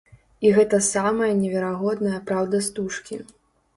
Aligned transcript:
І 0.47 0.51
гэта 0.55 0.79
самая 0.85 1.29
неверагодная 1.41 2.19
праўда 2.31 2.65
стужкі. 2.69 3.23